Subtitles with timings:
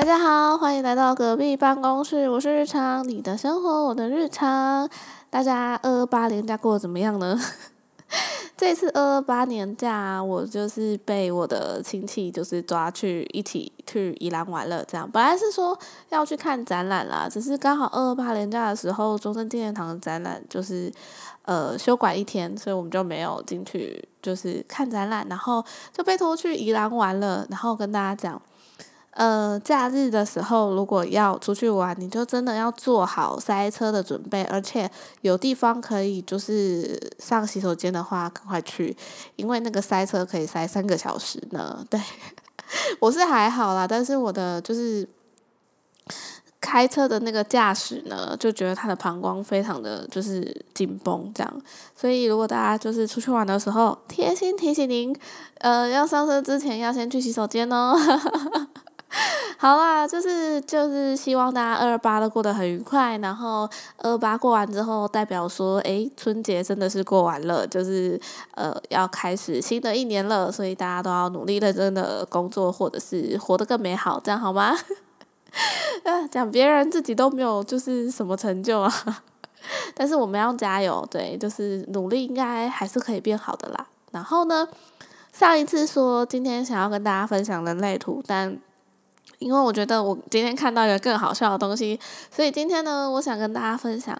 [0.00, 4.88] 大家好，欢迎来到隔壁办公室，我是日常，你的生活我的日常。
[5.28, 7.38] 大家二二八年假过得怎么样呢？
[8.56, 14.82] 这次二二八年假，我就是被我的亲戚就是抓去一起去宜兰玩了。
[14.86, 20.90] 这样本来是说要去看展览啦，只是刚好二二八年假的时候，中正纪念堂的展览就是
[21.42, 25.62] 呃休馆一天，所以我们就没有进去就是看展览，然后
[25.92, 27.46] 就被拖去宜兰玩了。
[27.50, 28.40] 然后跟大家讲。
[29.12, 34.88] 呃，假日的时候如果要出去玩，你就真的要做好塞车的准备，而且
[35.22, 38.96] 有地方可以就是上洗手间的话，赶快去，
[39.34, 41.84] 因为那个塞车可以塞三个小时呢。
[41.90, 42.00] 对，
[43.00, 45.06] 我是还好啦，但是我的就是
[46.60, 51.62] 开车的那个驾驶呢，就觉得他的膀胱非常的就是紧绷这样，
[51.96, 55.12] 所以如果大家就是出去玩的时候，贴心提醒您，
[55.58, 57.96] 呃，要上车之前要先去洗手间哦。
[59.58, 68.18] 好啦，就是就是希望大家二二八都过得很愉快，然后二八过完之后，代表说，诶，春节真的是过完了，就是
[68.54, 74.76] 呃要开始新的一年了，所以大家都要努力认真的工作，或者是活得更美好，这样好吗？
[76.04, 78.92] 啊，讲别人自己都没有就是什么成就啊，
[79.94, 83.86] 但是我们要加油，对，就是努力应该还是可以变好的啦。
[84.12, 84.68] 然后呢，
[85.32, 88.56] 上一次说今天想要跟大家分享人类图，但
[89.38, 91.98] 因为我觉得我今天看到一个更好笑的东西，
[92.30, 94.18] 所以今天呢，我想跟大家分享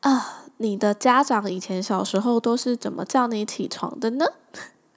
[0.00, 4.26] 啊，你的家长以前小时候都是怎么叫你起床的呢？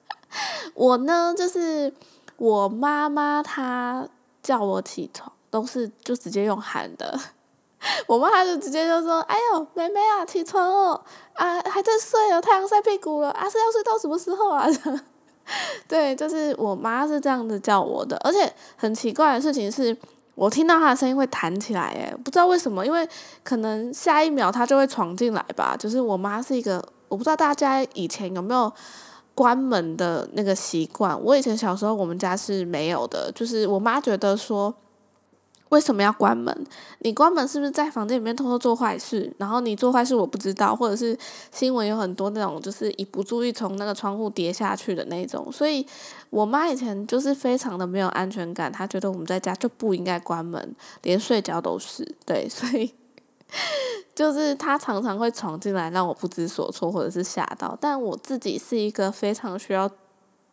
[0.74, 1.92] 我呢，就是
[2.36, 4.06] 我妈妈她
[4.42, 7.18] 叫我起床都是就直接用喊的，
[8.06, 11.02] 我妈她就直接就说：“哎呦，妹妹啊，起床哦，
[11.34, 14.66] 啊还在睡哦，太阳晒屁股了，啊是要睡到什么时候啊？”
[15.88, 19.96] 对，就是我妈是这样子叫我的，而且很奇怪的事情是，
[20.34, 23.08] 我听到她的声音会弹起来，诶，不知道为什么，因为
[23.42, 25.76] 可能下一秒她就会闯进来吧。
[25.78, 28.72] 就是我妈是一个，我不知道大家以前有没有
[29.34, 34.74] 关门的那个习惯，我以前小时候我们家是没有的，就是我妈觉得说。
[35.70, 36.66] 为什么要关门？
[37.00, 39.30] 你关门是不是在房间里面偷偷做坏事？
[39.36, 41.16] 然后你做坏事我不知道，或者是
[41.52, 45.52] 新闻有很多那种，就是一不注意从那个窗户跌下去的那种。
[45.52, 45.86] 所以
[46.30, 52.02] 我妈以前就是非常的没有安全感，她觉得我们在家就不应该关门，连睡觉都是。
[52.24, 52.94] 对，所以
[54.14, 57.76] 就是她常常会闯进来，让我不知所措或者是吓到。
[57.78, 59.90] 但我自己是一个非常需要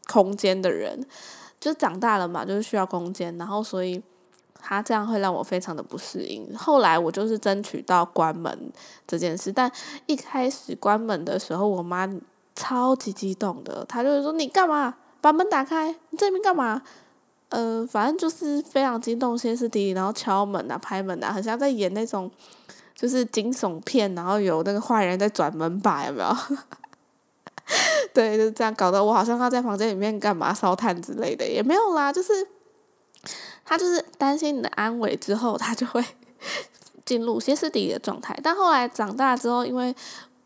[0.07, 1.05] 空间的人，
[1.59, 4.03] 就长大了嘛，就是需要空间，然后所以。
[4.67, 6.57] 他这样会让我非常的不适应。
[6.57, 8.71] 后来我就是争取到关门
[9.05, 9.71] 这件事，但
[10.07, 12.09] 一开始关门的时候，我妈
[12.55, 15.95] 超级激动的，她就是说：“你干嘛把门打开？
[16.09, 16.81] 你这边干嘛？”
[17.49, 22.29] 呃，反正就是非常激动，歇斯底里，然后敲门啊、拍门啊，很像在演那种
[22.95, 26.35] 就是惊悚片，然后有那个坏人在转门把，有没有？
[28.15, 32.47] 对，就这样搞得我好像要在房间里面干嘛烧炭之类的，也没有啦，就是。
[33.65, 36.01] 他就是担心你的安危，之后他就会
[37.03, 38.39] 进入歇斯底里的状态。
[38.41, 39.93] 但后来长大之后，因为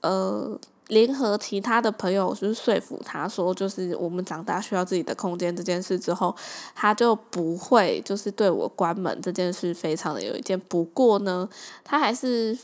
[0.01, 0.57] 呃，
[0.87, 6.35] 联合其他的朋友就是说服他说，就是我们长大需要自己的空间这件事之后，
[6.73, 10.59] 他就不会就是对我关门这件事非常的有一见。
[10.61, 11.47] 不过呢，
[11.83, 12.57] 他还是。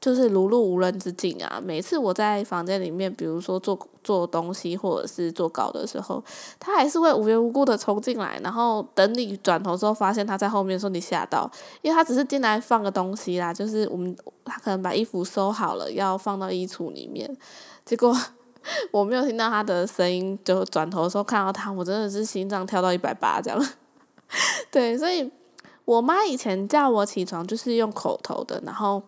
[0.00, 1.60] 就是如入无人之境啊！
[1.62, 6.24] 每次我在房间里面，比如说做做东西或者是做稿的时候，
[6.58, 11.50] 他还是会无缘无故的冲进来，然后等你转头之后，发现他在后面，说你吓到，
[11.82, 17.36] 因为他只是进来放个东西啦，就是我们他可能把衣服收好了，要放到衣橱里面，
[17.84, 18.16] 结果
[18.92, 23.68] 我没有听到他的声音，就转头的时候看到他，我真的是心脏跳到一百八这样。
[24.72, 25.30] 对，所以
[25.84, 29.02] 我妈以前叫我起床就是用口头的，然后。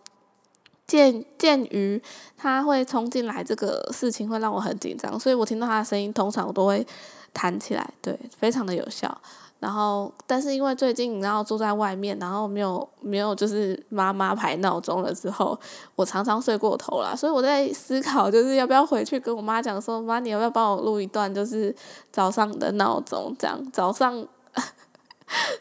[0.93, 1.99] 鉴鉴于
[2.37, 6.85] 他会冲进来这个事情会让我很紧张，所以我听到他的声音通常我都会
[7.33, 9.17] 弹起来，对，非常的有效。
[9.59, 15.59] 然后，但是因为最近然后住在外面，然后没有没有就是妈妈排闹钟了之后，
[15.95, 21.75] 我常常睡过头了，所以我在思考就是要不要回去跟我妈讲说，妈，你要不要帮我录一段就是
[22.11, 24.23] 早上的闹钟，这样早上。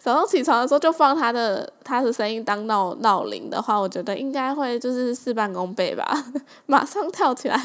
[0.02, 6.24] 早上起床的时候就放他的他的声音当闹闹铃的话，我觉得应该会就是事半功倍吧，
[6.66, 7.56] 马上跳起来。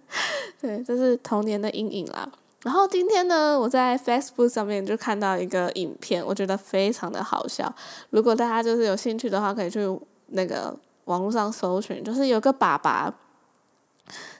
[0.60, 2.28] 对，这是童年的阴影啦。
[2.64, 7.74] 然后今天呢，我在 Facebook 上面就看到一个影片，我觉得非常的好笑。
[8.10, 9.80] 如果大家就是有兴趣的话，可以去
[10.26, 10.76] 那个
[11.06, 13.14] 网络上搜寻，就是有个爸爸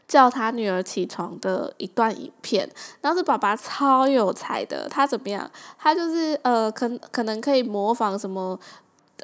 [0.08, 2.68] 叫他女儿起床的一段影片。
[3.00, 5.50] 然后这爸爸超有才的，他怎么样？
[5.78, 8.58] 他就是呃，可可能可以模仿什么。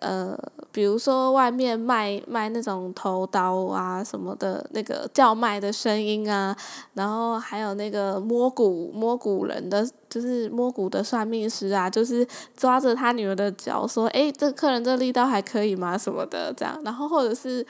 [0.01, 0.37] 呃，
[0.73, 6.57] 比如说外面卖卖那种头刀啊什么的，那个叫卖的声音啊，
[6.95, 12.27] 然后还有那个摸骨摸骨人的，就是摸骨的算命师啊，就是
[12.57, 17.65] 抓着他女儿的脚说：“诶，这客人这力道还可以吗？”什么的这样，然后或者是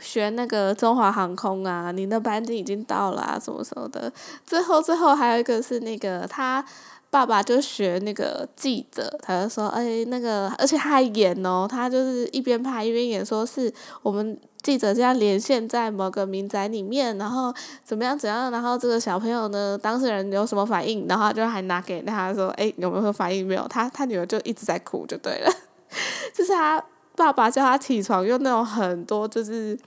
[0.00, 4.12] 学那个中华航空啊，你的班机已经到了啊，什么什么的。
[4.46, 6.64] 最后最后还有一个是那个他。
[7.10, 17.54] 爸爸就学那个记者，他就说：“哎，那个，而且他还演哦，他就是一边拍一边演，说是我们记者这样连线在某个民宅里面，然后
[17.84, 23.46] 怎么样怎样，然后这个小朋友呢，当事人有什么反应，然后就还拿给他说：，哎，有没有反应？
[23.46, 25.52] 没有，他他女儿就一直在哭，就对了。
[26.34, 26.84] 就是他
[27.16, 29.78] 爸爸叫他起床，用那种很多就是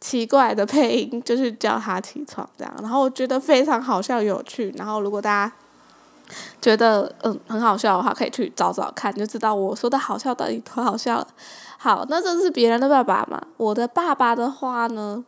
[0.00, 4.72] 奇怪的配音，就是叫他起床这样，然后我觉得非常好笑有趣。
[4.76, 5.52] 然后如果大家。
[6.58, 11.28] 觉得嗯很好笑的话，可以去找找看，就知道我说的好笑到底多好笑了。
[11.76, 13.38] 好，那这是别人的爸爸嘛？
[13.58, 15.22] 我的爸爸的话呢，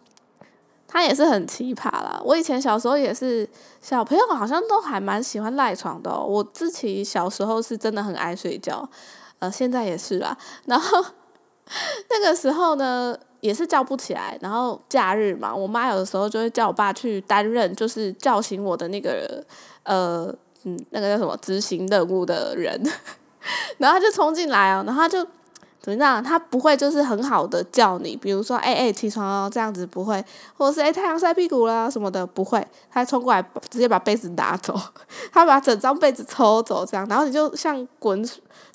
[0.88, 2.18] 他也是很奇葩啦。
[2.24, 3.46] 我以前小时候也是，
[3.82, 6.18] 小朋友好像都还蛮喜欢赖床的。
[6.18, 8.88] 我自己小时候是真的很爱睡觉，
[9.38, 10.34] 呃，现在也是啦。
[10.64, 11.04] 然后
[12.10, 14.38] 那个时候呢，也是叫不起来。
[14.40, 19.44] 然后假日嘛，我妈有的时候就会叫我爸去担任，就是叫醒我的那个
[19.84, 20.34] 呃。
[20.68, 22.82] 嗯，那个叫什么执行任务的人，
[23.78, 25.24] 然后他就冲进来哦，然后他就
[25.86, 26.20] 怎样？
[26.20, 30.22] 他不会就是很好的叫你，比如说哎哎起床哦这样子不会，
[30.56, 33.40] 或者是哎太阳晒屁股啦什么的不会，他冲过来
[33.70, 34.76] 直接把被子拿走，
[35.32, 38.28] 他把整张被子抽走这样，然后你就像滚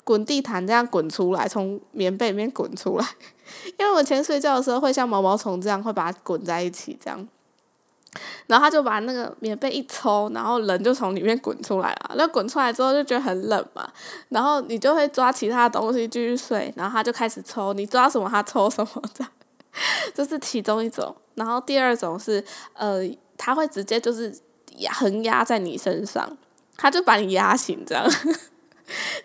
[0.04, 3.06] 滚地毯这样滚出来，从棉被里面滚出来，
[3.78, 7.28] 因为我以前睡觉的时候会像毛毛虫这样会把它滚在一起这样。
[8.46, 12.14] 然后他就把那个棉被一抽，然后人就从里面滚出来了。
[12.16, 13.88] 那滚出来之后就觉得很冷嘛，
[14.28, 16.72] 然后你就会抓其他东西继续睡。
[16.76, 19.32] 然后他就开始抽，你抓什么他抽什么这样，
[20.14, 21.14] 这是其中一种。
[21.34, 22.44] 然后第二种是，
[22.74, 23.00] 呃，
[23.38, 24.30] 他会直接就是
[24.78, 26.36] 压横压在你身上，
[26.76, 28.04] 他就把你压醒这样。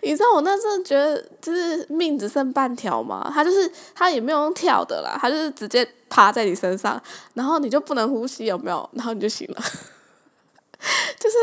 [0.02, 7.00] 你知道我那时候觉得就是命只剩半条嘛，他就是他也没有用跳的啦，他就是直接趴在你身上，
[7.34, 8.88] 然后你就不能呼吸，有没有？
[8.92, 9.60] 然后你就醒了，
[11.18, 11.36] 就是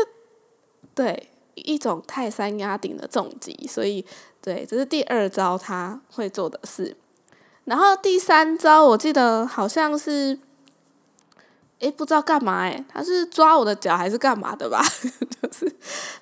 [0.94, 4.04] 对一种泰山压顶的重击，所以
[4.40, 6.96] 对，这是第二招他会做的事，
[7.64, 10.38] 然后第三招我记得好像是。
[11.78, 14.82] 诶，不知道干嘛诶，他是抓我的脚还是干嘛的吧？
[15.42, 15.70] 就是，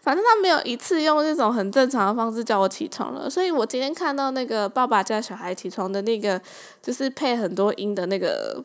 [0.03, 3.31] 反正他没有一次用这种很正常的方式叫我起床了。
[3.31, 6.41] 所以我今天看到那个爸爸叫小孩起床的那个，
[6.83, 8.65] 就是配很多音的那个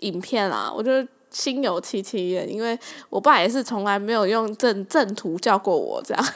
[0.00, 0.92] 影片啊，我就
[1.30, 2.78] 心有戚戚焉，因为
[3.10, 6.26] 我爸也是从来没有用正正途叫过我这样。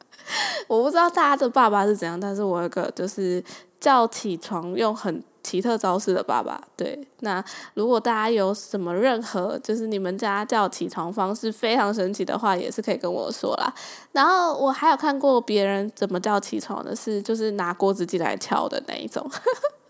[0.68, 3.42] 我不知道大家的爸爸是怎样，但是我有个就是
[3.80, 5.24] 叫起床用很。
[5.46, 7.06] 奇特招式的爸爸，对。
[7.20, 7.42] 那
[7.74, 13.72] 如果大家有什么任何，就是你们家叫起床方式非常神奇的话，也是可以跟我说啦。
[14.10, 19.24] 然后我还有看过别人怎么叫起床的，是就是拿锅子进来敲的那一种。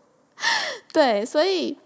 [0.92, 1.78] 对，所以，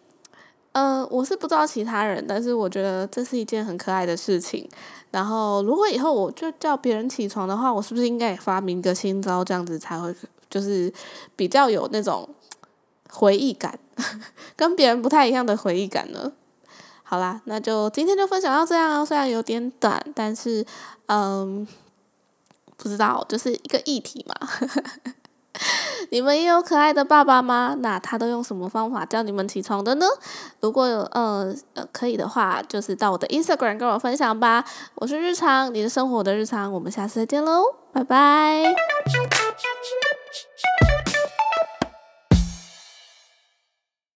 [0.72, 4.68] 嗯，我是不知道其他人，但是我觉得这是一件很可爱的事情。
[5.12, 10.12] 然后，如果以后我就叫别人起床的话，我是不是应该也发明个新招，这样子才会
[10.50, 10.92] 就是
[11.36, 12.28] 比较有那种。
[13.12, 13.78] 回忆感，
[14.56, 16.32] 跟别人不太一样的回忆感呢。
[17.02, 20.64] 好啦，那就今天就分享到这样，虽然有点短，但是
[21.06, 21.66] 嗯，
[22.76, 24.34] 不知道就是一个议题嘛。
[26.10, 27.76] 你们也有可爱的爸爸吗？
[27.80, 30.06] 那他都用什么方法叫你们起床的呢？
[30.60, 34.64] 如果有呃呃可以的话，就是到我的 Instagram 跟我分享吧。
[34.94, 37.62] 我是日常，你的生活的日常，我们下次再见喽，
[37.92, 38.62] 拜拜。